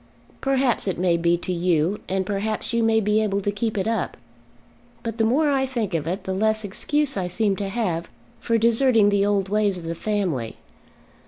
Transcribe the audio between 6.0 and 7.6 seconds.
it the less excuse I seem